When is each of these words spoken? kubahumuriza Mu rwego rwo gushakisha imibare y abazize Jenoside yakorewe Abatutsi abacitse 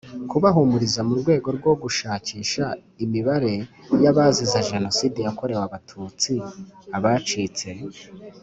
kubahumuriza 0.29 1.01
Mu 1.07 1.15
rwego 1.21 1.49
rwo 1.57 1.71
gushakisha 1.81 2.63
imibare 3.03 3.53
y 4.03 4.05
abazize 4.11 4.59
Jenoside 4.69 5.17
yakorewe 5.25 5.61
Abatutsi 5.67 6.33
abacitse 6.97 7.69